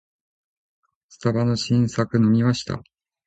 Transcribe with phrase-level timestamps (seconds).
[1.09, 2.81] スタバの新作飲みました？